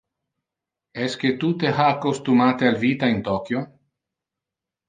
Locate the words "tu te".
1.43-1.69